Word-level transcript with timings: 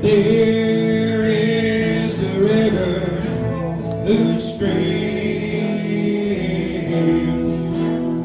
There 0.00 1.24
is 1.24 2.20
a 2.20 2.38
river 2.38 3.20
whose 4.06 4.54
streams 4.54 4.78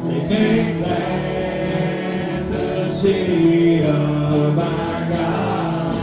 they 0.04 0.20
make 0.28 0.78
glad 0.78 2.48
the 2.48 2.94
city 2.94 3.82
of 3.82 4.56
our 4.56 5.08
God. 5.10 5.96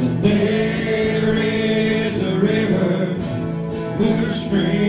And 0.00 0.24
there 0.24 1.34
is 1.36 2.20
a 2.20 2.34
river 2.36 3.14
whose 3.94 4.34
streams 4.44 4.80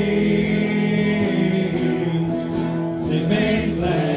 they 3.12 3.20
make 3.28 3.76
glad. 3.76 4.17